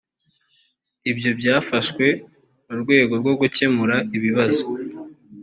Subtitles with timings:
[1.11, 2.05] ibyo byafashwe
[2.65, 4.63] mu rwego rwo gukemura ibibazo.